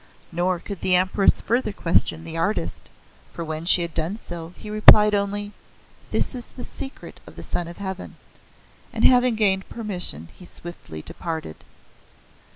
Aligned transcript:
Nor 0.31 0.57
could 0.57 0.81
the 0.81 0.95
Empress 0.95 1.41
further 1.41 1.71
question 1.71 2.23
the 2.23 2.35
artist, 2.35 2.89
for 3.33 3.45
when 3.45 3.65
she 3.65 3.83
had 3.83 3.93
done 3.93 4.17
so, 4.17 4.51
he 4.57 4.67
replied 4.71 5.13
only: 5.13 5.51
"This 6.09 6.33
is 6.33 6.53
the 6.53 6.63
secret 6.63 7.19
of 7.27 7.35
the 7.35 7.43
Son 7.43 7.67
of 7.67 7.77
Heaven," 7.77 8.15
and, 8.91 9.05
having 9.05 9.35
gained 9.35 9.69
permission, 9.69 10.29
he 10.35 10.43
swiftly 10.43 11.03
departed. 11.03 11.57